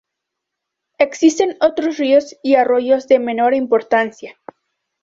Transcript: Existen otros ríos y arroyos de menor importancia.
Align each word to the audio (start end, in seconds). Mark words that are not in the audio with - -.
Existen 0.97 1.57
otros 1.61 1.97
ríos 1.97 2.35
y 2.41 2.55
arroyos 2.55 3.07
de 3.07 3.19
menor 3.19 3.53
importancia. 3.53 4.35